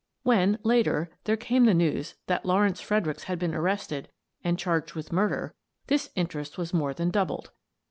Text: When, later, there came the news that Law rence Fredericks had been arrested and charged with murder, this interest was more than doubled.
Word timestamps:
When, 0.23 0.57
later, 0.63 1.11
there 1.25 1.37
came 1.37 1.65
the 1.65 1.75
news 1.75 2.15
that 2.25 2.43
Law 2.43 2.61
rence 2.61 2.81
Fredericks 2.81 3.25
had 3.25 3.37
been 3.37 3.53
arrested 3.53 4.09
and 4.43 4.57
charged 4.57 4.95
with 4.95 5.13
murder, 5.13 5.53
this 5.85 6.09
interest 6.15 6.57
was 6.57 6.73
more 6.73 6.95
than 6.95 7.11
doubled. 7.11 7.51